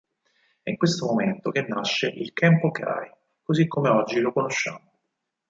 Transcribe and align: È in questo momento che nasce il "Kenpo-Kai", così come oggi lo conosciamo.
È 0.63 0.67
in 0.71 0.77
questo 0.77 1.05
momento 1.05 1.51
che 1.51 1.61
nasce 1.61 2.07
il 2.07 2.33
"Kenpo-Kai", 2.33 3.11
così 3.43 3.67
come 3.67 3.89
oggi 3.89 4.19
lo 4.19 4.33
conosciamo. 4.33 4.93